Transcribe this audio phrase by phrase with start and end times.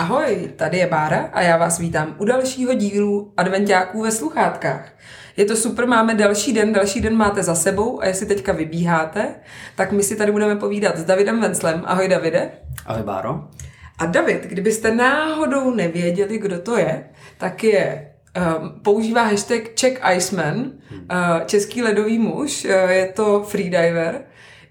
[0.00, 4.92] Ahoj, tady je Bára a já vás vítám u dalšího dílu Adventiáků ve sluchátkách.
[5.36, 9.34] Je to super, máme další den, další den máte za sebou a jestli teďka vybíháte,
[9.76, 11.82] tak my si tady budeme povídat s Davidem Venclem.
[11.84, 12.50] Ahoj Davide.
[12.86, 13.48] Ahoj Báro.
[13.98, 17.04] A David, kdybyste náhodou nevěděli, kdo to je,
[17.38, 18.06] tak je
[18.60, 21.00] Um, používá hashtag Czech Iceman, hmm.
[21.00, 24.20] uh, český ledový muž, uh, je to freediver,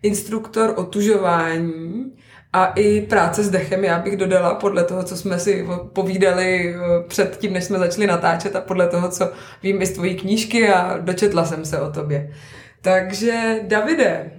[0.03, 2.11] instruktor otužování,
[2.53, 6.79] a i práce s dechem, já bych dodala podle toho, co jsme si povídali eh,
[7.07, 9.31] před tím, než jsme začali natáčet a podle toho, co
[9.63, 12.33] vím i z tvojí knížky a dočetla jsem se o tobě.
[12.81, 14.31] Takže Davide,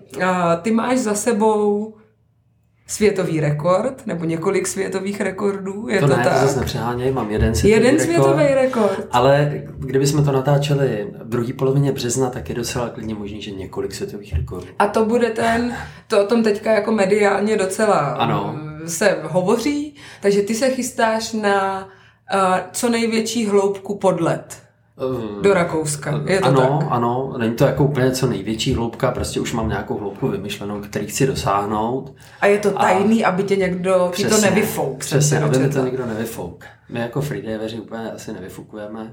[0.62, 1.94] ty máš za sebou
[2.90, 6.32] světový rekord, nebo několik světových rekordů, je to, to ne, tak?
[6.32, 8.24] to zase nepřeháněj, mám jeden světový jeden rekord.
[8.24, 9.08] světový rekord.
[9.12, 13.94] Ale kdybychom to natáčeli v druhé polovině března, tak je docela klidně možný, že několik
[13.94, 14.66] světových rekordů.
[14.78, 15.74] A to bude ten,
[16.06, 18.60] to o tom teďka jako mediálně docela ano.
[18.86, 21.88] se hovoří, takže ty se chystáš na
[22.34, 22.40] uh,
[22.72, 24.62] co největší hloubku pod led.
[25.00, 26.20] Eh, do Rakouska.
[26.26, 26.88] Je to ano, tak?
[26.90, 31.06] ano, není to jako úplně co největší hloubka, prostě už mám nějakou hloubku vymyšlenou, který
[31.06, 32.14] chci dosáhnout.
[32.40, 33.28] A je to tajný, a...
[33.28, 34.98] aby tě někdo ti to nevyfouk.
[34.98, 36.64] Přesně, aby mi to někdo nevyfouk.
[36.88, 39.12] My jako freediveři úplně asi nevyfukujeme.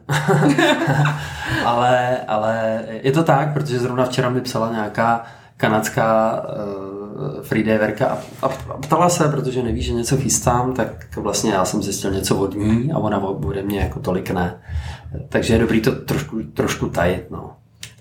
[1.65, 5.25] ale, ale je to tak, protože zrovna včera mi psala nějaká
[5.57, 11.51] kanadská uh, freediverka a, a, a ptala se, protože neví, že něco chystám, tak vlastně
[11.51, 14.59] já jsem zjistil něco od ní a ona ode mě jako tolik ne.
[15.29, 17.31] Takže je dobrý to trošku, trošku tajit.
[17.31, 17.55] No.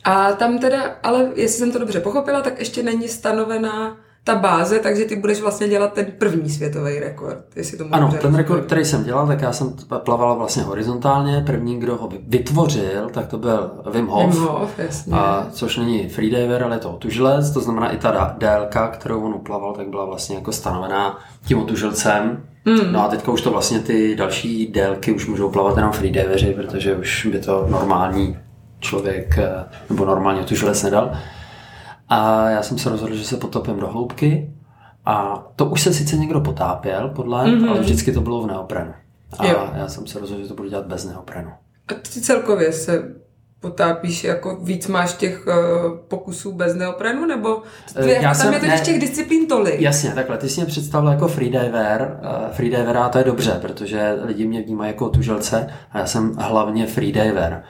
[0.04, 4.78] A tam teda, ale jestli jsem to dobře pochopila, tak ještě není stanovená ta báze,
[4.78, 8.84] takže ty budeš vlastně dělat ten první světový rekord, jestli to Ano, ten rekord, který
[8.84, 11.42] jsem dělal, tak já jsem plaval vlastně horizontálně.
[11.46, 14.34] První, kdo ho vytvořil, tak to byl Wim Hof.
[14.34, 15.12] Wim Hof, jasně.
[15.16, 19.34] A, což není freediver, ale je to otužilec, to znamená i ta délka, kterou on
[19.34, 22.42] uplaval, tak byla vlastně jako stanovená tím otužilcem.
[22.66, 22.92] Mm.
[22.92, 26.96] No a teďka už to vlastně ty další délky už můžou plavat jenom freediveri, protože
[26.96, 28.38] už by to normální
[28.80, 31.12] člověk eh, nebo normálně otužilec nedal.
[32.08, 34.52] A já jsem se rozhodl, že se potopím do hloubky.
[35.04, 37.70] A to už se sice někdo potápěl podle, mm-hmm.
[37.70, 38.94] ale vždycky to bylo v neoprenu.
[39.38, 39.70] A jo.
[39.74, 41.50] já jsem se rozhodl, že to budu dělat bez neoprenu.
[41.88, 43.14] A ty celkově se
[43.60, 45.54] potápíš, jako víc máš těch uh,
[46.08, 47.62] pokusů bez neoprenu, nebo
[48.02, 49.80] ty, já tam jsem, je totiž těch disciplín tolik.
[49.80, 54.18] Jasně, takhle, ty jsi mě představil jako freediver, uh, freediver a to je dobře, protože
[54.22, 57.62] lidi mě vnímají jako tuželce a já jsem hlavně freediver.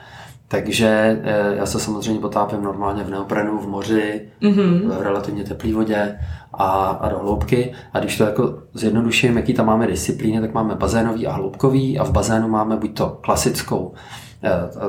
[0.49, 4.87] Takže eh, já se samozřejmě potápím normálně v neoprenu, v moři, mm-hmm.
[4.87, 6.19] v relativně teplé vodě
[6.53, 7.73] a, a do hloubky.
[7.93, 12.03] A když to jako zjednoduším, jaký tam máme disciplíny, tak máme bazénový a hloubkový a
[12.03, 14.26] v bazénu máme buď to klasickou eh,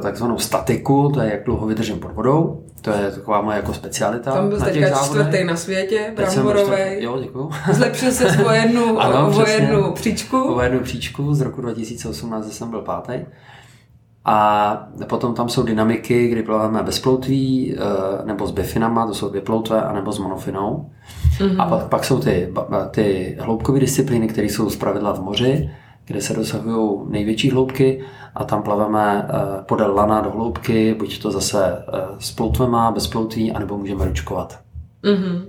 [0.02, 4.32] takzvanou statiku, to je jak dlouho vydržím pod vodou, to je taková moje jako specialita.
[4.32, 6.78] Tam byl teďka čtvrtý na světě, bramborový.
[6.98, 7.50] Jo, děkuju.
[7.72, 10.54] Zlepšil se o jednu, ano, o jednu příčku.
[10.54, 13.12] O jednu příčku, z roku 2018 jsem byl pátý.
[14.24, 19.28] A potom tam jsou dynamiky, kdy plaváme bez ploutví, eh, nebo s bifinama, to jsou
[19.28, 20.90] dvě ploutve, anebo s monofinou.
[21.38, 21.62] Mm-hmm.
[21.62, 22.52] A pak, pak jsou ty,
[22.90, 25.70] ty hloubkové disciplíny, které jsou zpravidla v moři,
[26.04, 28.04] kde se dosahují největší hloubky
[28.38, 33.06] a tam plaveme eh, podél lana do hloubky, buď to zase eh, s ploutvema, bez
[33.06, 34.60] ploutví, anebo můžeme ručkovat.
[35.04, 35.42] Mm-hmm.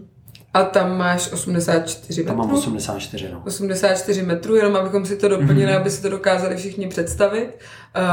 [0.53, 2.37] A tam máš 84 metrů?
[2.37, 3.41] Tam mám 84, no.
[3.45, 5.81] 84 metrů, jenom abychom si to doplnili, mm-hmm.
[5.81, 7.47] aby si to dokázali všichni představit.
[7.47, 8.03] Uh,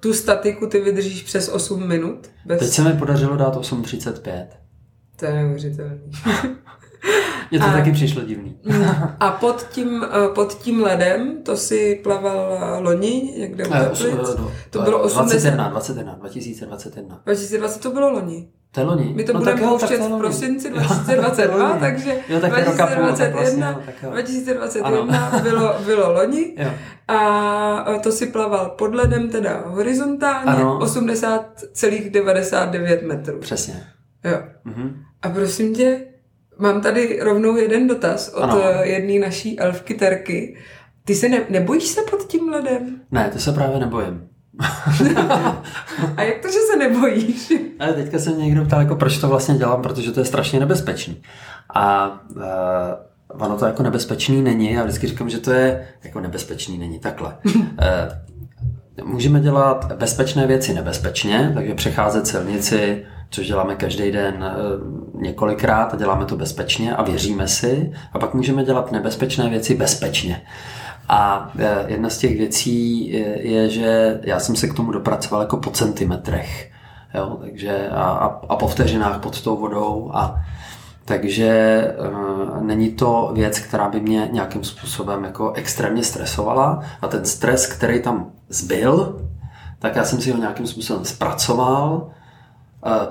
[0.00, 2.30] tu statiku ty vydržíš přes 8 minut?
[2.46, 2.58] Bez...
[2.58, 4.46] Teď se mi podařilo dát 8.35.
[5.16, 5.98] To je neuvěřitelné.
[7.50, 8.58] Mně to a, taky přišlo divný.
[9.20, 14.14] a pod tím, eh, pod tím ledem, to si plaval loni někde u Teplic?
[14.70, 17.20] To bylo 21, 21, 2021.
[17.24, 18.48] 2020 to bylo loni.
[18.72, 19.12] To je loni.
[19.16, 25.32] My to no, budeme pouštět v prosinci 2022, takže jo, tak 2021, půl, tak 2021
[25.42, 26.70] bylo, bylo loni jo.
[27.08, 33.38] a to si plaval pod ledem, teda horizontálně, 80,99 metrů.
[33.38, 33.86] Přesně.
[34.24, 34.38] Jo.
[34.64, 35.02] Mhm.
[35.22, 36.00] A prosím tě,
[36.58, 38.60] mám tady rovnou jeden dotaz od ano.
[38.82, 40.56] jedné naší elfky Terky.
[41.04, 43.00] Ty se ne, nebojíš se pod tím ledem?
[43.10, 44.28] Ne, to se právě nebojím.
[46.16, 47.52] a jak to, že se nebojíš?
[47.78, 50.60] Ale teďka se mě někdo ptal, jako proč to vlastně dělám, protože to je strašně
[50.60, 51.22] nebezpečný.
[51.74, 54.72] A uh, ono to jako nebezpečný není.
[54.72, 56.98] Já vždycky říkám, že to je jako nebezpečný není.
[56.98, 57.36] Takhle.
[57.44, 57.62] uh,
[59.04, 64.44] můžeme dělat bezpečné věci nebezpečně, takže přecházet silnici, což děláme každý den
[65.14, 67.92] několikrát a děláme to bezpečně a věříme si.
[68.12, 70.42] A pak můžeme dělat nebezpečné věci bezpečně.
[71.08, 73.08] A e, jedna z těch věcí
[73.40, 76.70] je, že já jsem se k tomu dopracoval jako po centimetrech.
[77.14, 80.10] Jo, takže a, a, a po vteřinách pod tou vodou.
[80.14, 80.40] A,
[81.04, 87.24] takže uh, není to věc, která by mě nějakým způsobem jako extrémně stresovala a ten
[87.24, 89.20] stres, který tam zbyl,
[89.78, 92.10] tak já jsem si ho nějakým způsobem zpracoval,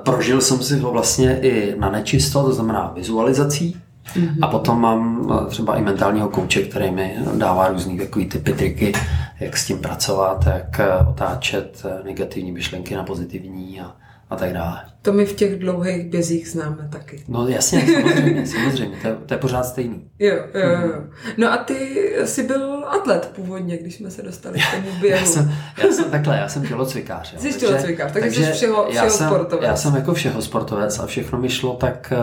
[0.03, 3.81] prožil jsem si ho vlastně i na nečisto, to znamená vizualizací,
[4.15, 4.37] Mm-hmm.
[4.41, 8.93] A potom mám třeba i mentálního kouče, který mi dává různý takový typy, triky,
[9.39, 13.95] jak s tím pracovat, jak otáčet negativní myšlenky na pozitivní a,
[14.31, 14.81] a tak dále.
[15.01, 17.23] To my v těch dlouhých bězích známe taky.
[17.27, 20.09] No jasně, samozřejmě, samozřejmě, to je, to je pořád stejný.
[20.19, 21.03] Jo, jo, jo.
[21.37, 25.19] No a ty jsi byl atlet původně, když jsme se dostali k tomu běhu.
[25.19, 27.35] já, jsem, já jsem takhle, já jsem tělocvikář.
[27.37, 29.67] Jsi tělocvikář, takže, takže jsi všeho, všeho já jsem, sportovec.
[29.67, 32.13] Já jsem jako všeho sportovec a všechno mi šlo tak,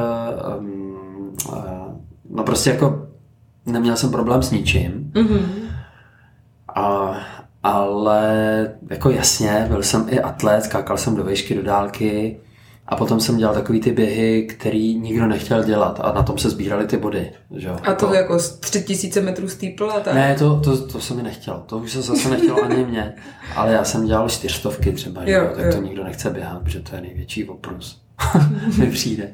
[0.59, 1.59] um, uh,
[2.31, 3.09] no prostě jako
[3.67, 5.13] neměl jsem problém s ničím.
[5.15, 5.43] Mm-hmm.
[6.75, 7.15] A
[7.63, 12.41] ale jako jasně, byl jsem i atlet, skákal jsem do výšky, do dálky
[12.87, 16.51] a potom jsem dělal takový ty běhy, který nikdo nechtěl dělat a na tom se
[16.51, 17.31] sbíraly ty body.
[17.57, 17.69] Že?
[17.69, 20.15] A to jako z 3000 metrů steeple a tak?
[20.15, 23.15] Ne, to, to, to se mi nechtělo, to už se zase nechtělo ani mě,
[23.57, 25.73] ale já jsem dělal čtyřstovky třeba, jo, jo, tak jo.
[25.73, 28.03] to nikdo nechce běhat, protože to je největší oprus,
[28.79, 29.33] mi přijde.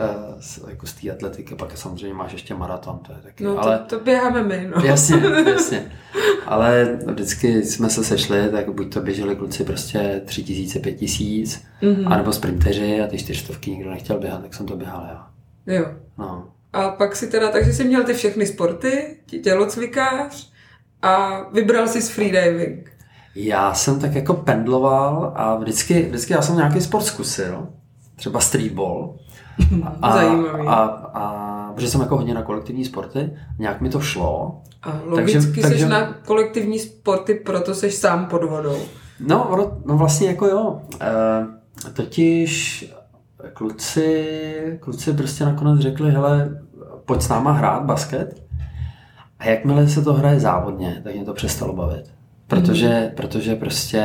[0.00, 3.44] Uh, jako z té atletiky, pak samozřejmě máš ještě maraton, to je taky.
[3.44, 3.78] No ale...
[3.78, 4.82] to, to běháme my, no.
[4.84, 5.16] Jasně,
[5.50, 5.92] jasně.
[6.46, 11.64] Ale vždycky jsme se sešli, tak buď to běželi kluci prostě tři tisíce, pět tisíc,
[11.82, 12.12] mm-hmm.
[12.12, 15.30] anebo sprinteři a ty čtyřstovky nikdo nechtěl běhat, tak jsem to běhal já.
[15.74, 15.86] Jo.
[16.18, 16.48] No.
[16.72, 20.50] A pak si teda, takže jsi měl ty všechny sporty, tělocvikář
[21.02, 22.90] a vybral si freediving.
[23.34, 27.68] Já jsem tak jako pendloval a vždycky, vždycky já jsem nějaký sport zkusil,
[28.16, 29.18] třeba streetball.
[30.02, 30.66] A, Zajímavý.
[30.66, 30.74] A,
[31.14, 34.62] a, protože jsem jako hodně na kolektivní sporty, nějak mi to šlo.
[34.82, 35.84] A logicky takže, takže...
[35.84, 38.78] jsi na kolektivní sporty, proto jsi sám pod vodou.
[39.20, 40.80] No, no vlastně jako jo.
[41.00, 42.84] E, totiž
[43.52, 46.60] kluci, kluci prostě nakonec řekli, hele,
[47.04, 48.42] pojď s náma hrát basket.
[49.38, 52.04] A jakmile se to hraje závodně, tak mě to přestalo bavit.
[52.46, 53.16] Protože, mm.
[53.16, 54.02] protože prostě,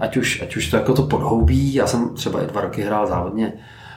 [0.00, 3.06] ať už, ať už to jako to podhoubí, já jsem třeba i dva roky hrál
[3.06, 3.52] závodně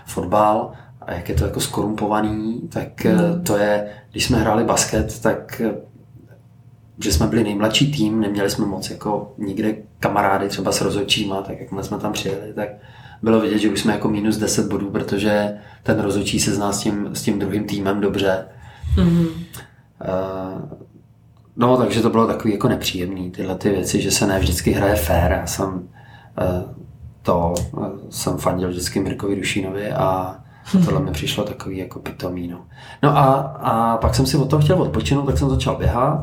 [0.06, 0.72] fotbal
[1.06, 3.44] a jak je to jako skorumpovaný, tak mm.
[3.44, 5.62] to je, když jsme hráli basket, tak
[7.04, 11.60] že jsme byli nejmladší tým, neměli jsme moc jako nikde kamarády třeba s rozhodčíma, tak
[11.60, 12.70] jak jsme tam přijeli, tak
[13.22, 16.80] bylo vidět, že už jsme jako minus 10 bodů, protože ten rozhodčí se zná s
[16.80, 18.46] tím, s tím druhým týmem dobře.
[18.96, 19.28] Mm-hmm.
[19.28, 20.62] Uh,
[21.56, 24.96] no, takže to bylo takový jako nepříjemný, tyhle ty věci, že se ne vždycky hraje
[24.96, 25.32] fair.
[25.32, 25.88] Já jsem
[27.22, 27.54] to,
[28.10, 30.40] jsem fandil vždycky Mirkovi Dušínovi a
[30.72, 32.48] tohle mi přišlo takový jako pitomý.
[32.48, 32.58] No,
[33.04, 36.20] no a, a pak jsem si od toho chtěl odpočinout, tak jsem začal běhat.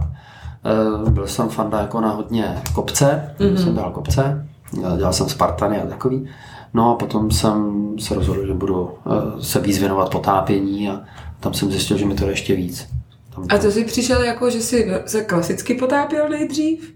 [1.02, 3.56] Uh, byl jsem fanda jako na hodně kopce, mm-hmm.
[3.56, 4.48] jsem dělal kopce,
[4.96, 6.28] dělal jsem Spartany a takový.
[6.74, 11.00] No a potom jsem se rozhodl, že budu uh, se víc věnovat potápění a
[11.40, 12.88] tam jsem zjistil, že mi to jde ještě víc.
[13.34, 16.94] Tam a to jsi přišel jako, že jsi se klasicky potápěl nejdřív?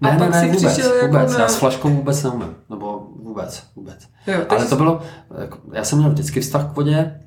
[0.00, 1.32] Ne, a ne, ne, vůbec, přišel jako vůbec.
[1.32, 1.38] Na...
[1.40, 4.08] Já s flaškou vůbec neumím, nebo vůbec, vůbec.
[4.26, 5.00] Jo, Ale to bylo,
[5.40, 7.20] jako, já jsem měl vždycky vztah k vodě,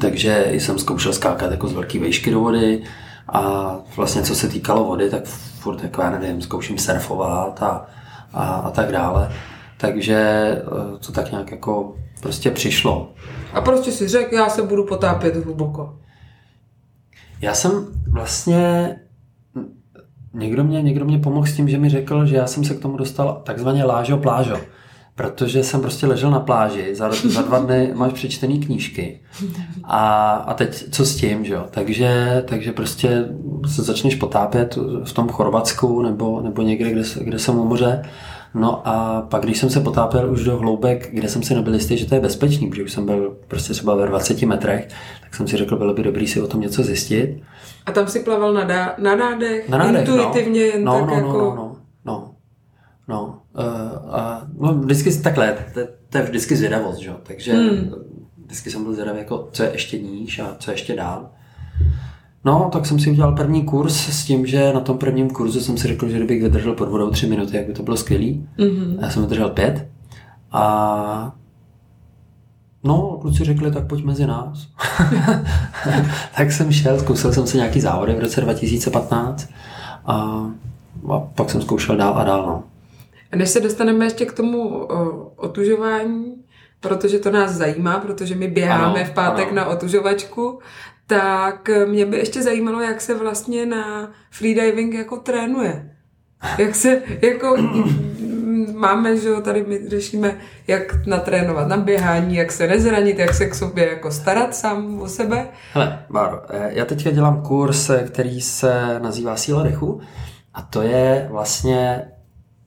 [0.00, 2.82] takže jsem zkoušel skákat jako z velké výšky do vody
[3.28, 5.24] a vlastně co se týkalo vody, tak
[5.60, 7.86] furt jako já nevím, zkouším surfovat a,
[8.32, 9.32] a, a tak dále.
[9.76, 13.12] Takže eh, to tak nějak jako prostě přišlo.
[13.52, 15.98] A prostě si řekl, já se budu potápět hluboko.
[17.40, 18.96] Já jsem vlastně
[20.34, 22.80] někdo mě, někdo mě pomohl s tím, že mi řekl, že já jsem se k
[22.80, 24.56] tomu dostal takzvaně lážo plážo.
[25.20, 29.20] Protože jsem prostě ležel na pláži, za, za dva dny máš přečtený knížky
[29.84, 31.66] a, a teď co s tím, že jo?
[31.70, 33.24] Takže, takže prostě
[33.74, 38.02] se začneš potápět v tom Chorvatsku nebo, nebo někde, kde, kde jsem u moře
[38.54, 41.98] No a pak, když jsem se potápěl už do hloubek, kde jsem si nebyl jistý,
[41.98, 44.88] že to je bezpečný, protože už jsem byl prostě třeba ve 20 metrech,
[45.20, 47.42] tak jsem si řekl, bylo by dobrý si o tom něco zjistit.
[47.86, 50.14] A tam si plaval na, dá, na nádech, na nádech no.
[50.14, 50.66] intuitivně, no.
[50.66, 51.38] jen no, tak no, jako...
[51.38, 52.34] No, no, no,
[53.08, 53.42] no.
[53.58, 57.10] Uh, uh, no vždycky takhle, to, to je vždycky zvědavost, že?
[57.22, 57.92] takže hmm.
[58.44, 61.30] vždycky jsem byl zvědavý, jako, co je ještě níž a co je ještě dál.
[62.44, 65.78] No, tak jsem si udělal první kurz s tím, že na tom prvním kurzu jsem
[65.78, 68.48] si řekl, že kdybych vydržel pod vodou tři minuty, jak by to bylo skvělý.
[68.58, 68.98] Mm-hmm.
[69.00, 69.88] Já jsem vydržel pět.
[70.52, 71.34] A
[72.84, 74.68] no, kluci řekli, tak pojď mezi nás.
[76.36, 79.48] tak jsem šel, zkusil jsem si nějaký závody v roce 2015
[80.06, 80.14] a,
[81.12, 82.46] a pak jsem zkoušel dál a dál.
[82.46, 82.62] No.
[83.32, 84.68] A než se dostaneme ještě k tomu
[85.36, 86.34] otužování,
[86.80, 89.56] protože to nás zajímá, protože my běháme ano, v pátek ano.
[89.56, 90.58] na otužovačku,
[91.06, 95.96] tak mě by ještě zajímalo, jak se vlastně na freediving jako trénuje.
[96.58, 97.56] Jak se, jako,
[98.74, 103.46] máme, že jo, tady my řešíme, jak natrénovat na běhání, jak se nezranit, jak se
[103.46, 105.48] k sobě jako starat sám o sebe.
[105.72, 110.00] Hele, Báro, eh, já teďka dělám kurz, eh, který se nazývá Síla dechu
[110.54, 112.04] a to je vlastně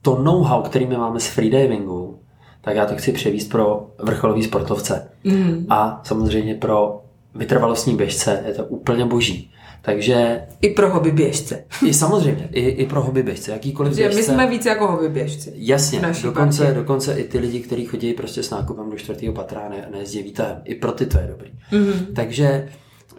[0.04, 2.20] to know-how, který my máme z freedivingu,
[2.62, 5.10] tak já to chci převíst pro vrcholový sportovce.
[5.24, 5.66] Mm.
[5.70, 7.02] A samozřejmě pro
[7.36, 9.52] vytrvalostní běžce je to úplně boží.
[9.82, 10.42] Takže...
[10.62, 11.64] I pro hobby běžce.
[11.86, 14.16] I samozřejmě, i, i pro hobby běžce, jakýkoliv běžce.
[14.16, 15.54] My jsme víc jako hobby běžci.
[15.56, 19.92] Jasně, dokonce, dokonce i ty lidi, kteří chodí prostě s nákupem do čtvrtého patra a
[19.92, 20.62] nejezdí výtahem.
[20.64, 21.52] I pro ty to je dobrý.
[21.72, 22.06] Mm-hmm.
[22.16, 22.70] Takže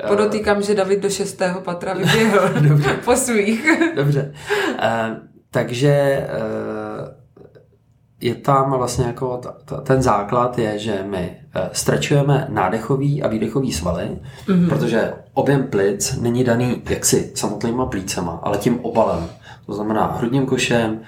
[0.09, 2.51] Podotýkám, že David do šestého patra vyběhl
[3.05, 3.67] po svých.
[3.97, 4.35] Dobře.
[4.73, 7.09] Uh, takže uh,
[8.21, 9.41] je tam vlastně jako
[9.83, 14.09] ten základ je, že my uh, strečujeme nádechový a výdechový svaly,
[14.47, 14.69] mm-hmm.
[14.69, 19.29] protože objem plic není daný jaksi samotnýma plícema, ale tím obalem.
[19.67, 21.01] To znamená hrudním košem,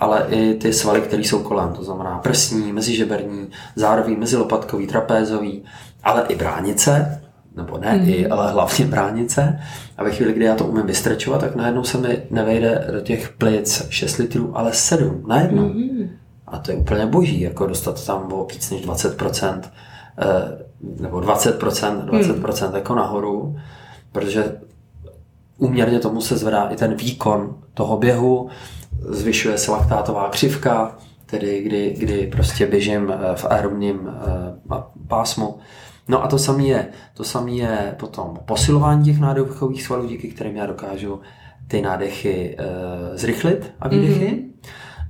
[0.00, 5.64] ale i ty svaly, které jsou kolem, to znamená prsní, mezižeberní, zárový, mezilopatkový, trapézový,
[6.02, 7.22] ale i bránice,
[7.56, 8.08] nebo ne mm.
[8.08, 9.60] i, ale hlavně bránice.
[9.96, 13.28] A ve chvíli, kdy já to umím vystrečovat, tak najednou se mi nevejde do těch
[13.28, 15.68] plic 6 litrů, ale 7 najednou.
[15.68, 16.10] Mm.
[16.46, 19.60] A to je úplně boží, jako dostat tam o víc než 20%,
[20.18, 20.64] eh,
[21.00, 22.74] nebo 20%, 20% mm.
[22.74, 23.56] jako nahoru,
[24.12, 24.56] protože
[25.58, 28.48] úměrně tomu se zvedá i ten výkon toho běhu,
[29.08, 30.96] zvyšuje se laktátová křivka,
[31.26, 35.58] tedy kdy, kdy prostě běžím eh, v aerobním eh, pásmu,
[36.08, 40.56] No a to samé je, to samé je potom posilování těch nádechových svalů, díky kterým
[40.56, 41.20] já dokážu
[41.68, 44.26] ty nádechy e, zrychlit a výdechy.
[44.26, 44.50] Mm-hmm.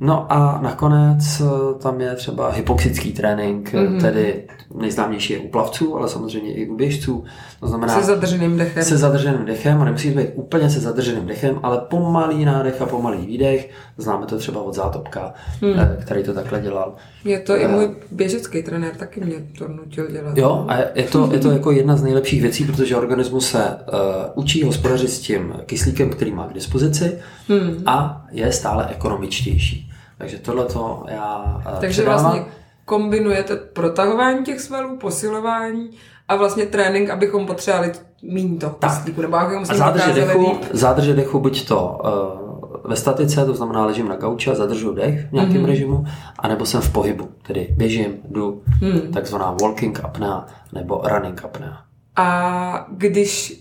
[0.00, 4.00] No a nakonec eh, tam je třeba hypoxický trénink, mm-hmm.
[4.00, 7.24] tedy nejznámější je u plavců, ale samozřejmě i u běžců.
[7.60, 8.84] To znamená se zadrženým dechem.
[8.84, 13.26] Se zadrženým dechem a nemusí být úplně se zadrženým dechem, ale pomalý nádech a pomalý
[13.26, 13.70] výdech.
[13.98, 15.74] Známe to třeba od Zátopka, mm.
[16.00, 16.94] který to takhle dělal.
[17.24, 20.38] Je to i můj běžecký trenér, taky mě to nutil dělat.
[20.38, 23.98] Jo, a je to, je to jako jedna z nejlepších věcí, protože organismus se uh,
[24.34, 27.82] učí hospodařit s tím kyslíkem, který má k dispozici mm.
[27.86, 29.83] a je stále ekonomičtější.
[30.18, 32.22] Takže tohle to já uh, Takže předávám.
[32.22, 32.52] vlastně
[32.84, 35.90] kombinujete protahování těch svalů, posilování
[36.28, 37.92] a vlastně trénink, abychom potřebovali
[38.22, 42.44] mít to kyslíku, nebo abychom a zádrže dechu, zádrže dechu, buď to uh,
[42.84, 45.66] ve statice, to znamená ležím na gauči a zadržu dech v nějakém mm-hmm.
[45.66, 46.04] režimu,
[46.38, 49.12] anebo jsem v pohybu, tedy běžím, jdu, mm.
[49.12, 51.82] takzvaná walking apnea nebo running apnea.
[52.16, 53.60] A když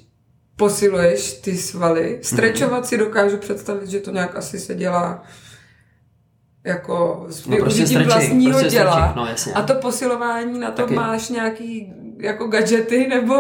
[0.56, 2.88] posiluješ ty svaly, strečovat mm-hmm.
[2.88, 5.24] si dokážu představit, že to nějak asi se dělá
[6.66, 9.14] jako s no prostě stretching, vlastního prostě děla.
[9.16, 9.54] No, jasně.
[9.54, 10.94] A to posilování, na to Taky.
[10.94, 13.34] máš nějaký jako gadgety nebo,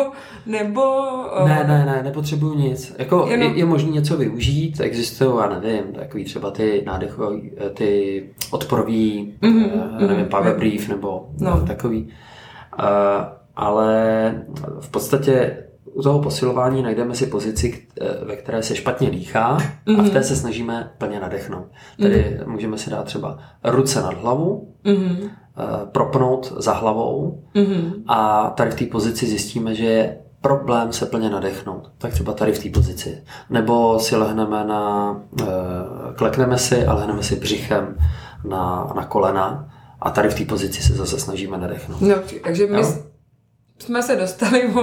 [0.45, 0.81] nebo...
[1.45, 2.95] Ne, ne, ne, nepotřebuju nic.
[2.99, 3.51] Jako jenom...
[3.51, 7.35] je, je možné něco využít, existují, já nevím, takový třeba ty nádechové,
[7.73, 11.65] ty odporový, mm-hmm, uh, nevím, power brief nebo no.
[11.67, 12.13] takový.
[12.79, 12.85] Uh,
[13.55, 14.45] ale
[14.79, 15.57] v podstatě
[15.93, 19.99] u toho posilování najdeme si pozici, eh, ve které se špatně dýchá mm-hmm.
[19.99, 20.09] a v mhm.
[20.09, 21.65] té se snažíme plně nadechnout.
[22.01, 22.51] Tedy mm-hmm.
[22.51, 25.29] můžeme si dát třeba ruce nad hlavu, mm-hmm.
[25.91, 27.93] propnout za hlavou mm-hmm.
[28.07, 31.91] a tady v té pozici zjistíme, že je problém se plně nadechnout.
[31.97, 33.23] Tak třeba tady v té pozici.
[33.49, 35.45] Nebo si lehneme na, eh,
[36.15, 37.97] klekneme si a lehneme si břichem
[38.43, 39.69] na, na kolena
[40.01, 42.01] a tady v té pozici se zase snažíme nadechnout.
[42.01, 42.93] No, takže my, jo?
[43.79, 44.73] Jsme se dostali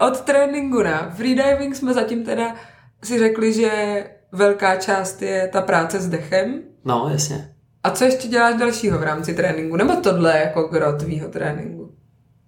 [0.00, 2.54] od tréninku na freediving jsme zatím teda
[3.02, 6.62] si řekli, že velká část je ta práce s dechem.
[6.84, 7.54] No, jasně.
[7.82, 9.76] A co ještě děláš dalšího v rámci tréninku?
[9.76, 11.94] Nebo tohle jako gro tvýho tréninku?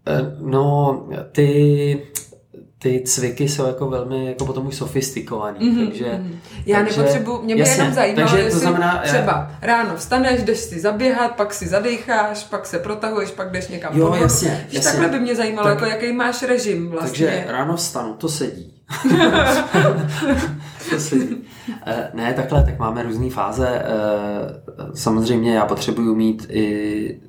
[0.07, 2.03] Eh, no, ty
[2.79, 6.05] ty cviky jsou jako velmi jako potom už sofistikovaný, mm-hmm, takže...
[6.05, 6.39] Mm-hmm.
[6.67, 9.59] Já takže, nepotřebuji, mě by jasně, jenom zajímalo, takže to znamená, třeba já...
[9.67, 14.15] ráno vstaneš, jdeš si zaběhat, pak si zadecháš, pak se protahuješ, pak jdeš někam Jo,
[14.15, 14.91] jasně, jasně.
[14.91, 17.27] Takhle by mě zajímalo, tak, jako jaký máš režim vlastně.
[17.27, 18.75] Takže ráno vstanu, to sedí.
[20.91, 21.37] to sedí.
[21.87, 23.69] Eh, ne, takhle, tak máme různé fáze.
[23.69, 23.85] Eh,
[24.95, 27.21] samozřejmě já potřebuju mít i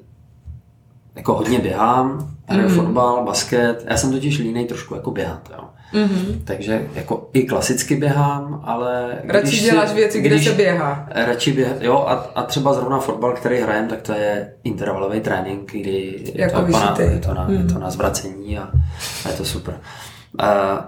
[1.15, 2.75] jako hodně běhám, hraju mm-hmm.
[2.75, 3.85] fotbal, basket.
[3.89, 5.63] Já jsem totiž línej trošku jako běhat, jo.
[5.93, 6.41] Mm-hmm.
[6.43, 9.21] Takže jako i klasicky běhám, ale...
[9.27, 11.07] Radši když děláš si, věci, kde se běhá.
[11.11, 15.71] Radši běhá, jo, a, a třeba zrovna fotbal, který hrajem, tak to je intervalový trénink,
[15.71, 17.53] kdy jako to, na, je, to na, mm.
[17.53, 18.71] je to na zvracení a,
[19.25, 19.79] a je to super.
[20.41, 20.79] Uh,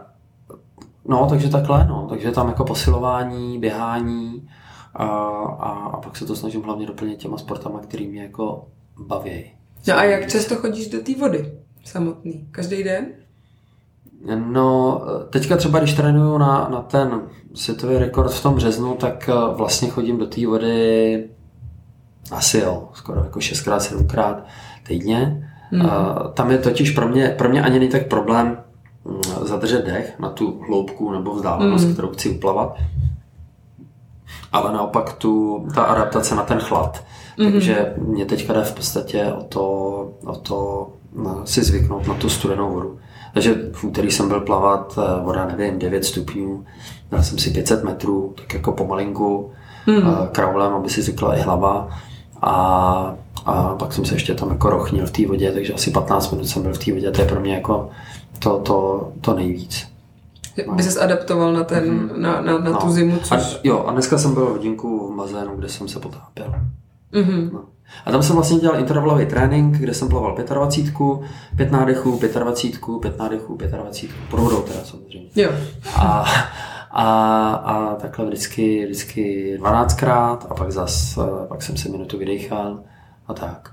[1.08, 4.50] no, takže takhle, no, takže tam jako posilování, běhání
[4.94, 9.52] a, a, a pak se to snažím hlavně doplnit těma sportama, který mě jako baví.
[9.88, 11.52] No a jak často chodíš do té vody
[11.86, 12.48] samotný?
[12.52, 13.06] Každý den?
[14.36, 17.22] No, teďka třeba, když trénuju na, na ten
[17.54, 21.30] světový rekord v tom březnu, tak eh, vlastně chodím do té vody
[22.32, 24.36] asi jo, skoro jako 6x, 7x
[24.88, 25.50] týdně.
[25.72, 25.90] Mm.
[26.34, 28.58] Tam je totiž pro mě, pro mě ani není tak problém
[29.06, 31.94] mm, zadržet dech na tu hloubku nebo vzdálenost, mm.
[31.94, 32.78] kterou chci uplavat,
[34.52, 37.04] ale naopak tu, ta adaptace na ten chlad.
[37.42, 37.52] Mm-hmm.
[37.52, 39.64] Takže mě teďka jde v podstatě o to,
[40.26, 43.00] o to no, si zvyknout na tu studenou vodu.
[43.34, 46.66] Takže v úterý jsem byl plavat, eh, voda nevím, 9 stupňů,
[47.12, 49.52] dal jsem si 500 metrů, tak jako pomalinku,
[49.88, 50.04] mm.
[50.32, 51.90] kraulem, aby si zvykla i hlava.
[52.42, 56.32] A, a pak jsem se ještě tam jako rochnil v té vodě, takže asi 15
[56.32, 57.90] minut jsem byl v té vodě, to je pro mě jako
[58.40, 59.88] to, to, to nejvíc.
[60.68, 60.76] No.
[60.76, 62.18] By ses adaptoval na, ten, mm-hmm.
[62.18, 62.78] na, na, na no.
[62.78, 63.56] tu zimu, což...
[63.56, 66.56] A, jo, a dneska jsem byl hodinku v bazénu, kde jsem se potápěl.
[67.14, 67.52] Mm-hmm.
[67.54, 67.66] No.
[68.06, 70.94] A tam jsem vlastně dělal intervalový trénink, kde jsem plaval 25,
[71.56, 75.30] 5 nádechů, 25, 5 nádechů, 25, pod vodou teda samozřejmě.
[75.36, 75.52] Jo.
[75.96, 76.26] A,
[76.92, 82.84] a, a takhle vždycky, vždycky 12krát a pak zas, pak jsem se minutu vydechal
[83.28, 83.72] a tak.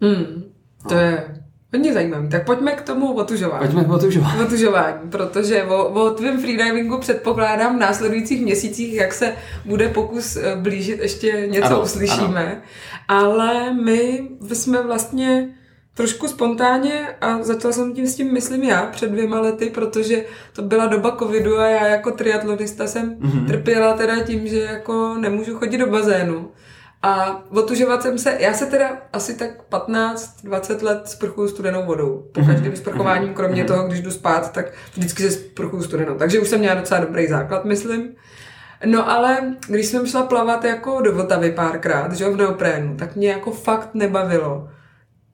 [0.00, 0.44] Mm,
[0.88, 1.00] to no.
[1.00, 2.28] je Hodně zajímavý.
[2.28, 3.66] Tak pojďme k tomu otužování.
[3.66, 4.42] Pojďme k otužování.
[4.42, 9.34] Otužování, protože o, o tvém freedivingu předpokládám v následujících měsících, jak se
[9.64, 12.46] bude pokus eh, blížit, ještě něco ano, uslyšíme.
[12.46, 12.60] Ano.
[13.08, 15.48] Ale my jsme vlastně
[15.94, 20.62] trošku spontánně a začala jsem tím s tím myslím já před dvěma lety, protože to
[20.62, 23.46] byla doba covidu a já jako triatlonista jsem mm-hmm.
[23.46, 26.50] trpěla teda tím, že jako nemůžu chodit do bazénu.
[27.02, 32.26] A otužovat jsem se, já se teda asi tak 15-20 let sprchuju studenou vodou.
[32.32, 32.50] Po mhm.
[32.50, 33.34] každém sprchováním, mhm.
[33.34, 33.66] kromě mm-hmm.
[33.66, 36.14] toho, když jdu spát, tak vždycky se sprchuju studenou.
[36.14, 38.14] Takže už jsem měla docela dobrý základ, myslím.
[38.84, 43.16] No ale když jsem šla plavat jako do Vltavy párkrát, že jo, v neoprénu, tak
[43.16, 44.68] mě jako fakt nebavilo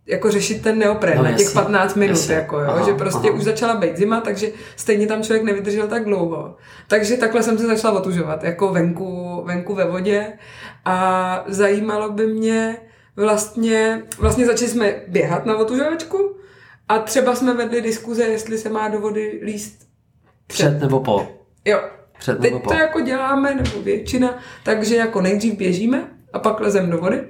[0.07, 2.35] jako řešit ten neoprén no, na těch 15 minut, jasně.
[2.35, 3.39] jako, jo, aha, že prostě aha.
[3.39, 6.57] už začala být zima, takže stejně tam člověk nevydržel tak dlouho.
[6.89, 10.33] Takže takhle jsem se začala otužovat, jako venku, venku ve vodě
[10.85, 12.77] a zajímalo by mě
[13.17, 16.37] vlastně, vlastně začali jsme běhat na otužovačku
[16.89, 19.87] a třeba jsme vedli diskuze, jestli se má do vody líst
[20.47, 21.29] před, před nebo po.
[21.65, 21.81] Jo.
[22.19, 22.71] Před nebo Teď po.
[22.71, 27.25] to jako děláme, nebo většina, takže jako nejdřív běžíme a pak lezem do vody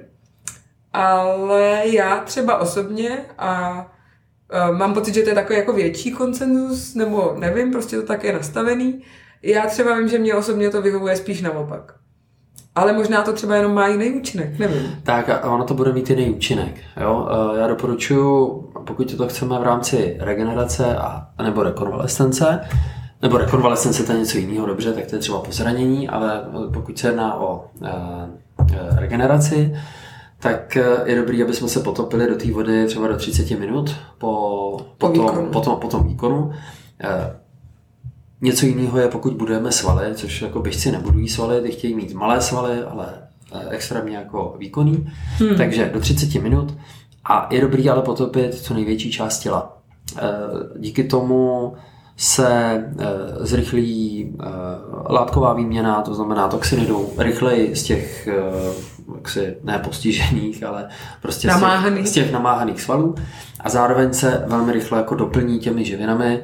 [0.97, 3.85] ale já třeba osobně a
[4.69, 8.23] uh, mám pocit, že to je takový jako větší konsenzus, nebo nevím, prostě to tak
[8.23, 9.01] je nastavený.
[9.41, 11.93] Já třeba vím, že mě osobně to vyhovuje spíš naopak.
[12.75, 14.99] Ale možná to třeba jenom má jiný účinek, nevím.
[15.03, 16.75] Tak a ono to bude mít jiný účinek.
[17.01, 17.29] Jo?
[17.55, 18.47] E, já doporučuji,
[18.87, 22.59] pokud to chceme v rámci regenerace a, nebo rekonvalescence,
[23.21, 26.41] nebo rekonvalescence to je něco jiného, dobře, tak to je třeba po zranění, ale
[26.73, 29.75] pokud se jedná o e, e, regeneraci,
[30.39, 33.95] tak eh, je dobrý, aby jsme se potopili do té vody třeba do 30 minut
[34.17, 34.27] po,
[34.97, 36.51] po, po, tom, po, tom, po tom výkonu.
[37.03, 37.35] Eh,
[38.41, 42.41] něco jiného je, pokud budeme svaly, což jako běžci nebudují svaly, ty chtějí mít malé
[42.41, 43.07] svaly, ale
[43.53, 45.09] eh, extrémně jako výkonný.
[45.37, 45.57] Hmm.
[45.57, 46.77] Takže do 30 minut
[47.25, 49.77] a je dobrý ale potopit co největší část těla.
[50.79, 51.73] Díky tomu
[52.17, 52.83] se
[53.39, 54.31] zrychlí
[55.09, 58.29] látková výměna, to znamená toxiny jdou rychleji z těch
[59.15, 60.87] jaksi ne postižených, ale
[61.21, 61.59] prostě z
[61.95, 63.15] těch, z těch namáhaných svalů
[63.59, 66.43] a zároveň se velmi rychle jako doplní těmi živinami,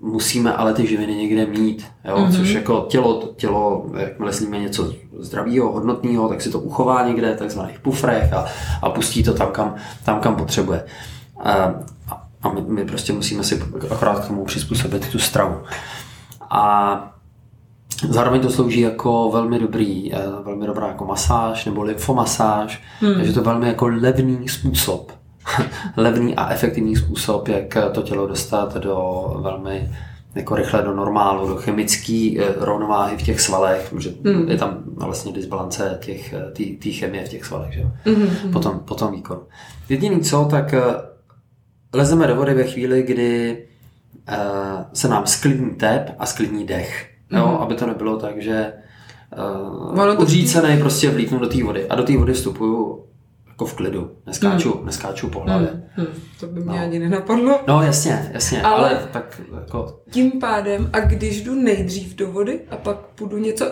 [0.00, 2.16] musíme ale ty živiny někde mít, jo?
[2.16, 2.36] Mm-hmm.
[2.36, 7.78] což jako tělo, tělo, jakmile sníme něco zdravého, hodnotného, tak si to uchová někde, takzvaných
[7.78, 8.44] pufrech a,
[8.82, 10.84] a pustí to tam, kam, tam, kam potřebuje.
[11.44, 11.74] A,
[12.42, 15.62] a my, my prostě musíme si akorát k tomu přizpůsobit tu stravu.
[16.50, 17.12] A
[18.08, 23.14] Zároveň to slouží jako velmi dobrý, eh, velmi dobrá jako masáž nebo lymfomasáž, hmm.
[23.14, 25.12] takže to je velmi jako levný způsob,
[25.96, 29.90] levný a efektivní způsob, jak to tělo dostat do velmi
[30.34, 34.48] jako rychle do normálu, do chemické eh, rovnováhy v těch svalech, protože hmm.
[34.48, 37.82] je tam vlastně disbalance těch, eh, té chemie v těch svalech, že?
[38.04, 38.52] Hmm.
[38.52, 39.40] Potom, potom výkon.
[39.88, 40.74] Jediný co, tak
[41.92, 43.64] lezeme do vody ve chvíli, kdy
[44.92, 47.08] se nám sklidní tep a sklidní dech.
[47.30, 47.62] Jo, mm-hmm.
[47.62, 48.72] aby to nebylo tak, že
[49.98, 53.06] uh, uřícený prostě vlítnu do té vody a do té vody vstupuju
[53.48, 54.86] jako v klidu, neskáču, mm.
[54.86, 55.68] neskáču po hlavě.
[55.96, 56.04] Mm.
[56.04, 56.12] Mm.
[56.40, 56.82] To by mě no.
[56.82, 57.60] ani nenapadlo.
[57.68, 60.00] No jasně, jasně, ale, ale tak jako...
[60.10, 63.66] Tím pádem, a když jdu nejdřív do vody a pak půjdu něco,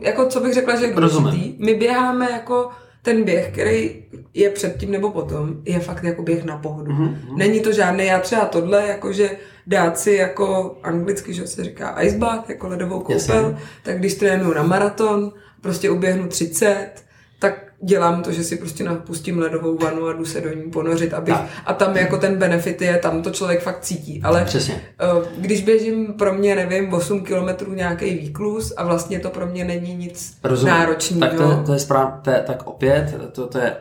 [0.00, 2.70] jako co bych řekla, že je důležitý, my běháme jako
[3.04, 6.92] ten běh, který je předtím nebo potom, je fakt jako běh na pohodu.
[6.92, 7.36] Mm-hmm.
[7.36, 9.30] Není to žádný, já třeba tohle, jakože
[9.66, 13.58] dát si jako anglicky, že se říká ice bath, jako ledovou koupel, Jasně.
[13.82, 17.03] tak když trénuju na maraton, prostě uběhnu 30,
[17.44, 21.14] tak dělám to, že si prostě napustím ledovou vanu a jdu se do ní ponořit,
[21.14, 21.46] abych, Tak.
[21.66, 24.20] a tam jako ten benefit je, tam to člověk fakt cítí.
[24.24, 24.74] Ale Přesně.
[25.00, 29.64] eh, když běžím pro mě, nevím, 8 kilometrů nějaký výklus a vlastně to pro mě
[29.64, 30.74] není nic Rozumím.
[30.74, 31.20] náročného.
[31.20, 33.76] Tak to, je- to je správ, to je, tak opět, to, to je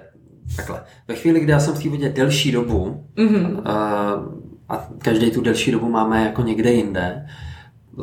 [0.56, 0.82] takhle.
[1.08, 3.62] Ve chvíli, kdy já jsem v té vodě delší dobu, mm-hmm.
[3.65, 7.26] a každý tu delší dobu máme jako někde jinde,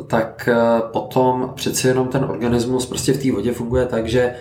[0.07, 0.55] tak eh,
[0.93, 4.33] potom přeci jenom ten organismus prostě v té vodě funguje tak, že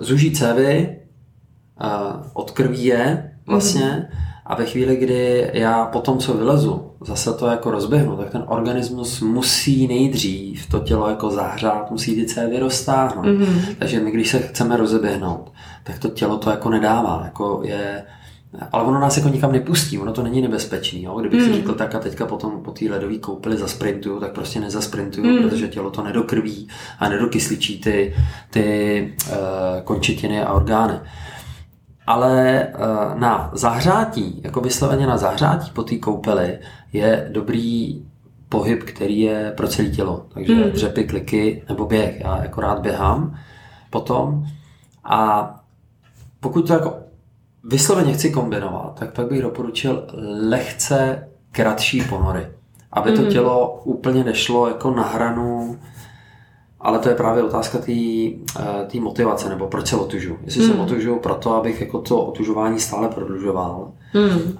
[0.00, 0.96] zuží cévy,
[1.80, 1.86] eh,
[2.32, 4.08] odkrví je vlastně
[4.46, 9.20] a ve chvíli, kdy já potom, co vylezu, zase to jako rozběhnu, tak ten organismus
[9.20, 13.26] musí nejdřív to tělo jako zahřát, musí ty cévy roztáhnout.
[13.26, 13.74] Mm-hmm.
[13.78, 15.52] Takže my, když se chceme rozeběhnout,
[15.84, 18.02] tak to tělo to jako nedává, jako je
[18.72, 21.02] ale ono nás jako nikam nepustí, ono to není nebezpečný.
[21.02, 21.20] Jo?
[21.20, 21.46] Kdybych mm.
[21.46, 25.42] si řekl tak a teďka potom po té ledové koupeli zasprintuju, tak prostě nezasprintuju, mm.
[25.42, 28.14] protože tělo to nedokrví a nedokysličí ty,
[28.50, 29.36] ty uh,
[29.84, 30.94] končetiny a orgány.
[32.06, 36.58] Ale uh, na zahřátí, jako vysloveně na zahřátí po té koupeli,
[36.92, 38.02] je dobrý
[38.48, 40.26] pohyb, který je pro celé tělo.
[40.34, 40.70] Takže mm.
[40.70, 42.20] dřepy, kliky nebo běh.
[42.20, 43.38] Já jako rád běhám
[43.90, 44.46] potom.
[45.04, 45.50] A
[46.40, 47.03] pokud to jako
[47.64, 50.06] vysloveně chci kombinovat, tak pak bych doporučil
[50.48, 52.46] lehce kratší ponory.
[52.92, 55.78] Aby to tělo úplně nešlo jako na hranu,
[56.80, 57.78] ale to je právě otázka
[58.86, 60.36] té motivace, nebo proč se otužu.
[60.44, 63.92] Jestli se otužu proto, abych jako to otužování stále prodlužoval,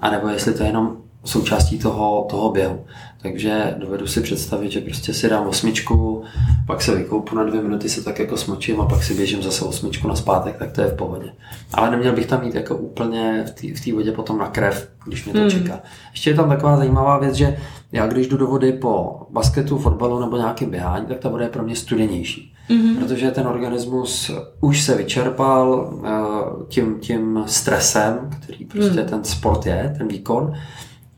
[0.01, 2.85] anebo jestli to je jenom součástí toho, toho běhu.
[3.21, 6.23] Takže dovedu si představit, že prostě si dám osmičku,
[6.67, 9.65] pak se vykoupu na dvě minuty, se tak jako smočím a pak si běžím zase
[9.65, 11.33] osmičku na zpátek, tak to je v pohodě.
[11.73, 15.33] Ale neměl bych tam mít jako úplně v té vodě potom na krev, když mě
[15.33, 15.49] to hmm.
[15.49, 15.79] čeká.
[16.11, 17.57] Ještě je tam taková zajímavá věc, že
[17.91, 21.49] já když jdu do vody po basketu, fotbalu nebo nějakém běhání, tak ta voda je
[21.49, 22.53] pro mě studenější.
[22.69, 22.99] Mm-hmm.
[22.99, 29.07] Protože ten organismus už se vyčerpal uh, tím, tím stresem, který prostě mm.
[29.07, 30.53] ten sport je, ten výkon.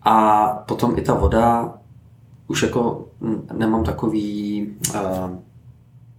[0.07, 1.73] A potom i ta voda
[2.47, 3.07] už jako
[3.53, 5.39] nemám takový, uh,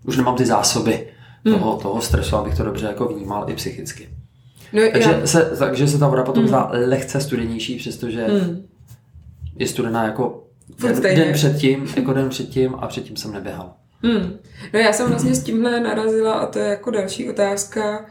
[0.04, 1.08] už nemám ty zásoby
[1.44, 1.52] mm.
[1.54, 4.08] toho, toho stresu, abych to dobře jako vnímal i psychicky.
[4.72, 5.26] No, takže, já...
[5.26, 6.48] se, takže se ta voda potom mm.
[6.48, 8.66] zdá lehce studenější, přestože mm.
[9.56, 10.44] je studená jako
[10.82, 13.72] den, den předtím, jako den předtím a předtím jsem neběhal.
[14.02, 14.38] Hmm.
[14.74, 18.06] No já jsem vlastně s tímhle narazila a to je jako další otázka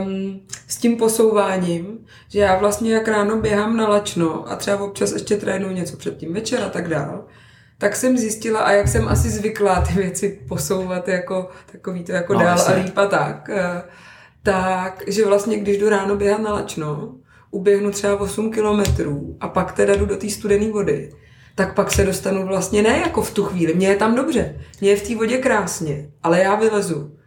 [0.00, 5.12] um, s tím posouváním, že já vlastně jak ráno běhám na lačno a třeba občas
[5.12, 7.24] ještě trénuju něco před tím večer a tak dál,
[7.78, 12.32] tak jsem zjistila a jak jsem asi zvyklá ty věci posouvat jako takový to jako
[12.34, 13.50] no, dál a líp a tak,
[14.42, 17.14] tak, že vlastně když jdu ráno běhat na lačno,
[17.50, 21.12] uběhnu třeba 8 kilometrů a pak teda jdu do té studené vody,
[21.54, 23.74] tak pak se dostanu vlastně ne jako v tu chvíli.
[23.74, 27.17] Mně je tam dobře, mně je v té vodě krásně, ale já vylezu.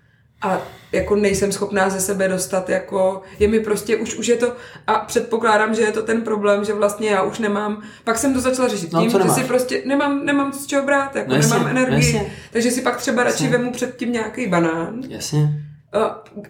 [0.41, 4.55] A jako nejsem schopná ze sebe dostat, jako je mi prostě, už, už je to,
[4.87, 8.41] a předpokládám, že je to ten problém, že vlastně já už nemám, pak jsem to
[8.41, 11.53] začala řešit tím, no, že si prostě nemám, nemám z čeho brát, jako no, jasně,
[11.53, 12.33] nemám energii, jasně.
[12.51, 13.57] takže si pak třeba radši jasně.
[13.57, 15.01] vemu předtím nějaký banán.
[15.07, 15.49] Jasně.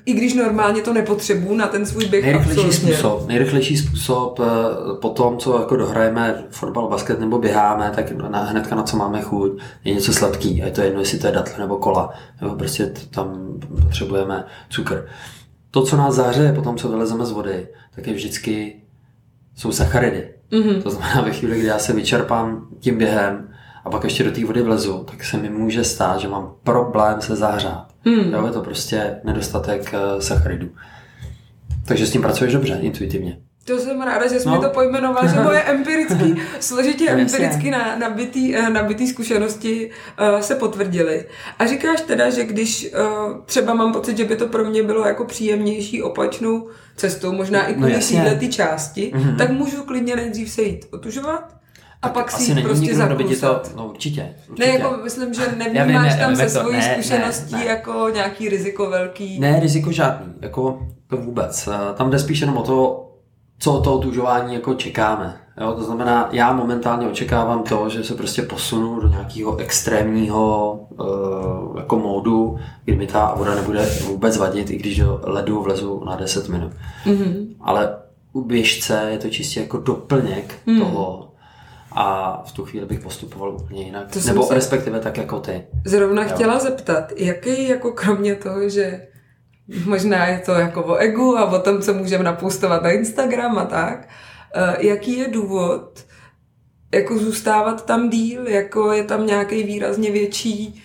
[0.05, 2.23] I když normálně to nepotřebuju na ten svůj běh.
[2.23, 2.93] Nejrychlejší absolutně.
[2.93, 4.39] způsob, nejrychlejší způsob
[5.01, 9.21] po tom, co jako dohrajeme fotbal, basket nebo běháme, tak na, hnedka na co máme
[9.21, 9.51] chuť,
[9.83, 10.63] je něco sladký.
[10.63, 12.13] A je to jedno, jestli to je datle nebo kola.
[12.41, 15.07] Nebo prostě tam potřebujeme cukr.
[15.71, 18.81] To, co nás zahřeje po tom, co vylezeme z vody, tak je vždycky
[19.55, 20.29] jsou sacharidy.
[20.51, 20.81] Mm-hmm.
[20.81, 23.47] To znamená, ve chvíli, kdy já se vyčerpám tím během,
[23.85, 27.21] a pak ještě do té vody vlezu, tak se mi může stát, že mám problém
[27.21, 27.90] se zahřát.
[28.05, 28.33] Hmm.
[28.33, 30.69] Jo, je to prostě nedostatek uh, sacharidů.
[31.85, 33.37] Takže s tím pracuješ dobře, intuitivně.
[33.65, 34.55] To jsem ráda, že jsi no.
[34.55, 39.89] mi to pojmenoval, že moje empirický, složitě empiricky na, nabitý, nabitý zkušenosti
[40.33, 41.25] uh, se potvrdily.
[41.59, 45.07] A říkáš teda, že když uh, třeba mám pocit, že by to pro mě bylo
[45.07, 49.37] jako příjemnější opačnou cestou, možná i kvůli no ty části, mm-hmm.
[49.37, 51.60] tak můžu klidně nejdřív se jít otužovat
[52.01, 53.69] a pak si ji prostě zakusat.
[53.71, 54.67] To, no určitě, určitě.
[54.67, 57.65] Ne, jako myslím, že nevnímáš tam se svojí ne, zkušeností ne, ne.
[57.65, 59.39] jako nějaký riziko velký.
[59.39, 61.69] Ne, riziko žádný, jako to vůbec.
[61.95, 63.07] Tam jde spíš jenom o to,
[63.59, 65.37] co od toho tužování jako čekáme.
[65.61, 65.73] Jo?
[65.73, 71.99] To znamená, já momentálně očekávám to, že se prostě posunu do nějakého extrémního uh, jako
[71.99, 76.49] módu, kdy mi ta voda nebude vůbec vadit, i když do ledu vlezu na 10
[76.49, 76.71] minut.
[77.05, 77.47] Mm-hmm.
[77.61, 77.97] Ale
[78.33, 80.79] u běžce je to čistě jako doplněk mm.
[80.79, 81.30] toho,
[81.91, 84.11] a v tu chvíli bych postupoval úplně jinak.
[84.11, 84.53] To Nebo se...
[84.53, 85.63] respektive tak jako ty.
[85.85, 86.29] Zrovna jo.
[86.33, 89.07] chtěla zeptat, jaký jako kromě toho, že
[89.85, 93.65] možná je to jako o egu a o tom, co můžeme napustovat na Instagram a
[93.65, 94.09] tak,
[94.55, 96.05] uh, jaký je důvod
[96.93, 100.81] jako zůstávat tam díl, jako je tam nějaký výrazně větší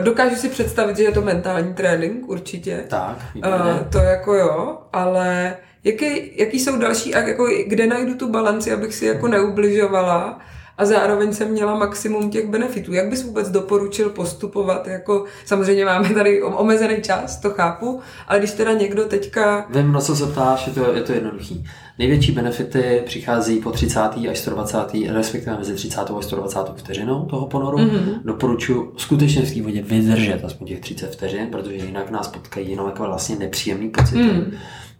[0.00, 2.84] Dokážu si představit, že je to mentální trénink, určitě.
[2.88, 5.56] Tak, uh, to jako jo, ale
[5.88, 10.38] jaký, jaký jsou další, a jako kde najdu tu balanci, abych si jako neubližovala
[10.78, 12.92] a zároveň jsem měla maximum těch benefitů.
[12.92, 14.86] Jak bys vůbec doporučil postupovat?
[14.86, 19.66] Jako, samozřejmě máme tady omezený čas, to chápu, ale když teda někdo teďka...
[19.70, 21.64] Vím, na co se ptáš, je to, je to jednoduchý.
[21.98, 24.00] Největší benefity přichází po 30.
[24.30, 24.78] až 120.
[25.08, 26.00] respektive mezi 30.
[26.00, 26.58] a 120.
[26.76, 27.78] vteřinou toho ponoru.
[27.78, 28.20] Mm-hmm.
[28.24, 32.86] Doporučuji skutečně v té vodě vydržet aspoň těch 30 vteřin, protože jinak nás potkají jenom
[32.86, 34.16] jako vlastně nepříjemný pocit.
[34.16, 34.52] Mm.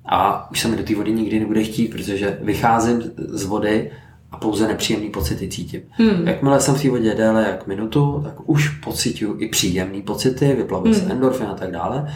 [0.08, 3.90] A už se mi do té vody nikdy nebude chtít, protože vycházím z vody
[4.30, 5.80] a pouze nepříjemný pocity cítím.
[5.90, 6.28] Hmm.
[6.28, 10.94] Jakmile jsem v té vodě déle jak minutu, tak už pocituju i příjemné pocity, vyplavuje
[10.94, 11.02] hmm.
[11.02, 12.14] se endorfin a tak dále.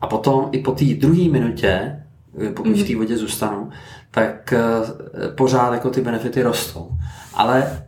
[0.00, 2.02] A potom i po té druhé minutě,
[2.54, 2.84] pokud hmm.
[2.84, 3.70] v té vodě zůstanu,
[4.10, 6.90] tak eh, pořád jako ty benefity rostou.
[7.34, 7.82] Ale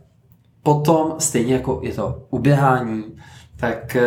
[0.63, 3.03] potom stejně jako je to uběhání,
[3.61, 4.01] tak eh,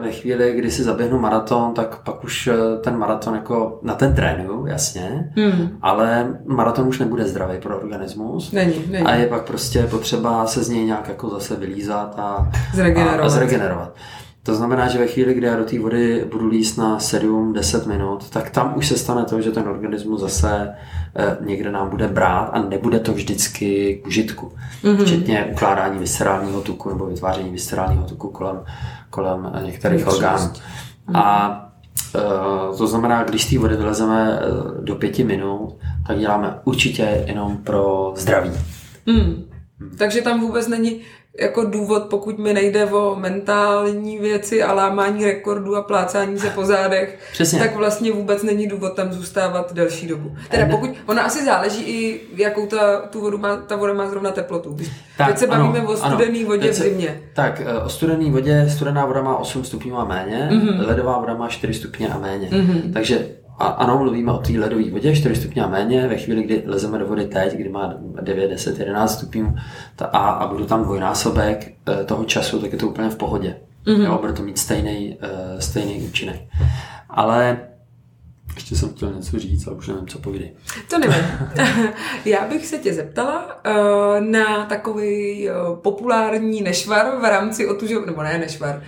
[0.00, 4.14] ve chvíli, kdy si zaběhnu maraton, tak pak už eh, ten maraton jako na ten
[4.14, 5.78] trénuju, jasně, hmm.
[5.82, 8.52] ale maraton už nebude zdravý pro organismus.
[8.52, 9.06] Není, není.
[9.06, 13.20] A je pak prostě potřeba se z něj nějak jako zase vylízat a zregenerovat.
[13.20, 13.94] A, a zregenerovat.
[14.42, 18.30] To znamená, že ve chvíli, kdy já do té vody budu líst na 7-10 minut,
[18.30, 20.74] tak tam už se stane to, že ten organismus zase
[21.16, 24.52] eh, někde nám bude brát a nebude to vždycky k užitku.
[24.84, 25.04] Mm-hmm.
[25.04, 28.60] Včetně ukládání viscerálního tuku nebo vytváření viscerálního tuku kolem,
[29.10, 30.52] kolem některých orgánů.
[31.14, 31.56] A
[32.14, 37.24] Uh, to znamená, když z té vody vylezeme uh, do pěti minut, tak děláme určitě
[37.26, 38.50] jenom pro zdraví.
[39.06, 39.44] Mm.
[39.80, 39.96] Hmm.
[39.98, 41.00] Takže tam vůbec není
[41.40, 46.64] jako důvod, pokud mi nejde o mentální věci a lámání rekordů a plácání se po
[46.64, 47.58] zádech, Přesně.
[47.58, 50.36] tak vlastně vůbec není důvod tam zůstávat delší dobu.
[50.48, 54.30] Teda pokud, ona asi záleží i, jakou ta, tu vodu má, ta voda má zrovna
[54.30, 54.76] teplotu.
[55.18, 57.20] Tak, Teď se bavíme ano, o studené vodě se, v zimě.
[57.34, 60.86] Tak, eh, o studené vodě, studená voda má 8 stupňů a méně, mm-hmm.
[60.86, 62.48] ledová voda má 4 stupně a méně.
[62.48, 62.92] Mm-hmm.
[62.92, 63.28] Takže
[63.60, 66.98] a ano, mluvíme o té ledové vodě, 4 stupně a méně, ve chvíli, kdy lezeme
[66.98, 69.54] do vody teď, kdy má 9, 10, 11 stupňů
[69.96, 73.56] ta, a, a budu tam dvojnásobek e, toho času, tak je to úplně v pohodě.
[73.86, 74.04] Mm-hmm.
[74.04, 76.40] Jo, bude to mít stejný, e, stejný účinek.
[77.10, 77.58] Ale
[78.54, 80.52] ještě jsem chtěl něco říct, ale už nevím, co povídej.
[80.90, 81.24] To nevím.
[82.24, 88.22] Já bych se tě zeptala uh, na takový uh, populární nešvar v rámci otužování, nebo
[88.22, 88.82] ne nešvar, um,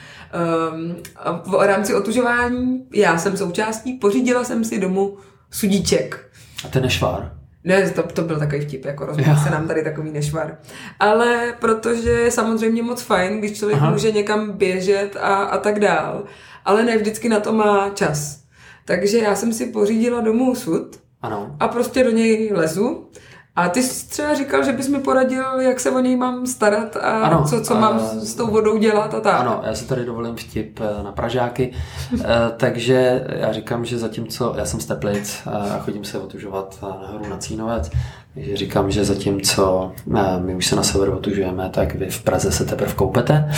[1.46, 5.16] v rámci otužování, já jsem součástí, pořídila jsem si domů
[5.50, 6.30] sudíček.
[6.64, 7.32] A ten nešvar?
[7.64, 10.58] Ne, to, to byl takový vtip, jako rozumí se nám tady takový nešvar.
[11.00, 13.90] Ale protože je samozřejmě moc fajn, když člověk Aha.
[13.90, 16.24] může někam běžet a, a tak dál,
[16.64, 18.42] ale ne vždycky na to má čas.
[18.84, 21.56] Takže já jsem si pořídila domů sud ano.
[21.60, 23.08] a prostě do něj lezu.
[23.56, 26.96] A ty jsi třeba říkal, že bys mi poradil, jak se o něj mám starat
[26.96, 29.40] a ano, co, co mám uh, s tou vodou dělat a tak.
[29.40, 31.72] Ano, já si tady dovolím vtip eh, na Pražáky.
[32.12, 32.20] uh,
[32.56, 37.36] takže já říkám, že zatímco já jsem z Teplic a chodím se otužovat nahoru na
[37.36, 37.90] Cínovec,
[38.34, 39.92] takže říkám, že zatímco
[40.38, 43.52] my už se na severu otužujeme, tak vy v Praze se teprve koupete.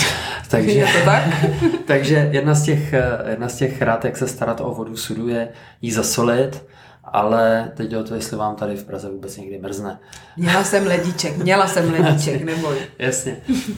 [0.51, 1.25] takže, je to tak?
[1.87, 2.95] takže jedna z, těch,
[3.29, 5.49] jedna z těch rad, jak se starat o vodu sudu, je
[5.83, 6.65] jí zasolit
[7.15, 10.01] ale teď jde o to, jestli vám tady v Praze vůbec někdy mrzne.
[10.37, 12.77] Měla jsem ledíček, měla jsem ledíček, neboj.
[12.99, 13.37] Jasně.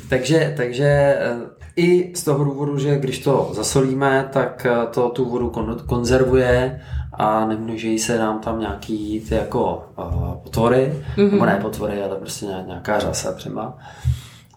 [0.09, 1.37] Takže, takže eh,
[1.77, 5.53] i z toho důvodu, že když to zasolíme, tak eh, to tu vodu
[5.87, 6.81] konzervuje
[7.13, 11.33] a nemnoží se nám tam nějaký ty jako uh, potvory, mm-hmm.
[11.33, 13.79] nebo ne potvory, ale prostě nějaká řasa třeba.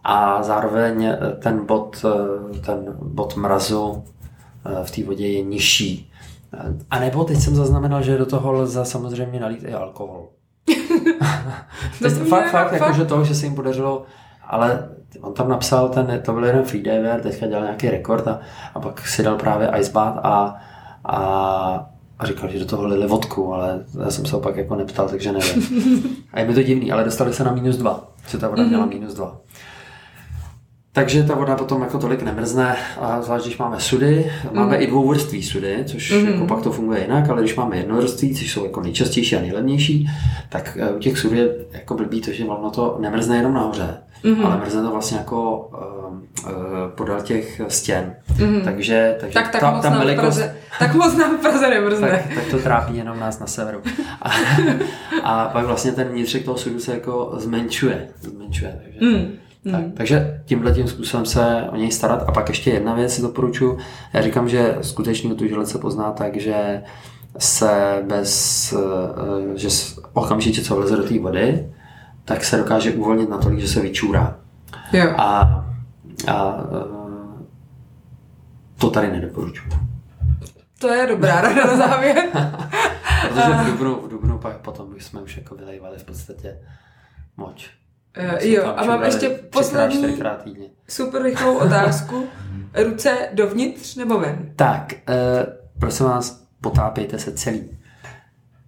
[0.04, 2.06] A zároveň ten bod,
[2.66, 4.04] ten bod mrazu
[4.84, 6.09] v té vodě je nižší,
[6.92, 10.30] a nebo teď jsem zaznamenal, že do toho lze samozřejmě nalít i alkohol.
[12.04, 14.06] to fakt, fakt, jako, že to, že se jim podařilo,
[14.48, 14.90] ale
[15.22, 18.40] on tam napsal, ten, to byl jeden freediver, teďka dělal nějaký rekord a,
[18.74, 20.56] a pak si dal právě ice bath a,
[21.06, 21.18] a,
[22.20, 25.32] a říkal, že do toho lili vodku, ale já jsem se opak jako neptal, takže
[25.32, 25.64] nevím.
[26.34, 28.86] A je mi to divný, ale dostali se na minus dva, že ta voda měla
[28.86, 28.94] mhm.
[28.94, 29.38] minus dva.
[30.94, 34.32] Takže ta voda potom jako tolik nemrzne, a zvlášť když máme sudy.
[34.52, 34.84] Máme mm.
[34.84, 36.28] i dvouvrství sudy, což mm.
[36.28, 40.10] jako pak to funguje jinak, ale když máme jednovrství, což jsou jako nejčastější a nejlevnější,
[40.50, 43.98] tak eh, u těch sudů je jako blbý to, že ono to nemrzne jenom nahoře,
[44.24, 44.46] mm.
[44.46, 48.16] ale mrzne to vlastně jako uh, uh, podél těch stěn.
[48.40, 48.62] Mm.
[48.62, 50.38] Takže, takže tak, tak, ta, moc ta velikost...
[50.38, 52.10] Praze, tak moc nám v Praze nemrzne.
[52.10, 53.82] tak, tak to trápí jenom nás na severu.
[54.22, 54.32] A,
[55.24, 58.08] a pak vlastně ten vnitřek toho sudu se jako zmenšuje.
[58.22, 59.00] zmenšuje takže...
[59.06, 59.49] Mm.
[59.64, 59.92] Tak, hmm.
[59.92, 62.24] takže tímhle tím způsobem se o něj starat.
[62.28, 63.78] A pak ještě jedna věc si doporučuji.
[64.14, 66.84] Já říkám, že skutečný otužilec se pozná tak, že
[67.38, 69.70] se bez, eh, že
[70.14, 71.74] okamžitě co vleze do té vody,
[72.26, 74.40] tak se dokáže uvolnit natolik, že se vyčůrá.
[74.94, 75.14] Jo.
[75.18, 75.66] A,
[76.28, 77.00] a eh,
[78.78, 79.70] to tady nedoporučuji.
[80.80, 82.30] To je dobrá rada na závěr.
[83.22, 86.58] Protože v Dubnu, v Dubnu pak potom jsme už jako vylejvali v podstatě
[87.38, 87.79] moč.
[88.18, 90.18] Uh, jo, a mám ještě poslední
[90.88, 92.28] super rychlou otázku.
[92.84, 94.54] Ruce dovnitř nebo ven?
[94.56, 95.16] Tak, uh,
[95.80, 97.70] prosím vás, potápějte se celý.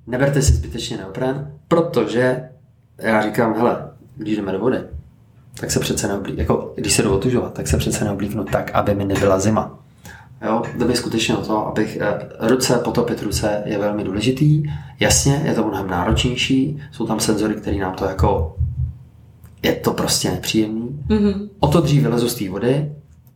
[0.07, 2.49] Neberte si zbytečně neopren, protože
[2.97, 4.77] já říkám, hele, když jdeme do vody,
[5.59, 8.95] tak se přece neoblíknu, jako když se jdu otužovat, tak se přece neoblíknu tak, aby
[8.95, 9.79] mi nebyla zima.
[10.45, 14.63] Jo, jde skutečně o to, abych eh, ruce, potopit ruce je velmi důležitý.
[14.99, 18.55] Jasně, je to mnohem náročnější, jsou tam senzory, které nám to jako
[19.63, 21.05] je to prostě nepříjemný.
[21.07, 21.49] Mm-hmm.
[21.59, 22.91] O to dřív vylezu z té vody,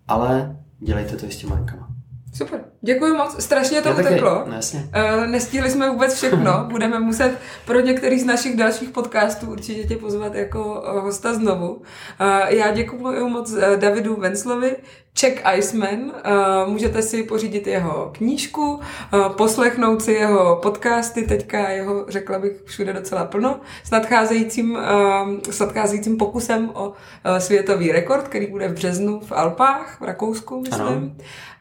[0.07, 1.87] ale dělejte to i s těma rukama.
[2.33, 4.45] Super, děkuji moc, strašně to uteklo.
[4.47, 9.83] No, uh, nestihli jsme vůbec všechno, budeme muset pro některý z našich dalších podcastů určitě
[9.83, 11.73] tě pozvat jako uh, hosta znovu.
[11.73, 11.81] Uh,
[12.47, 14.75] já děkuji moc Davidu Venclovi,
[15.17, 15.99] Czech Iceman.
[15.99, 18.73] Uh, můžete si pořídit jeho knížku,
[19.13, 24.81] uh, poslechnout si jeho podcasty, teďka jeho, řekla bych, všude docela plno, s nadcházejícím, uh,
[25.49, 26.93] s nadcházejícím pokusem o
[27.37, 30.87] světový rekord, který bude v březnu v Alpách, v Rakousku, myslím.
[30.87, 31.11] Ano.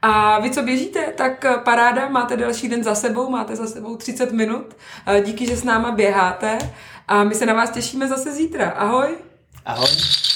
[0.03, 4.33] A vy, co běžíte, tak paráda, máte další den za sebou, máte za sebou 30
[4.33, 4.77] minut.
[5.25, 6.59] Díky, že s náma běháte
[7.09, 8.71] a my se na vás těšíme zase zítra.
[8.71, 9.09] Ahoj!
[9.67, 10.34] Ahoj!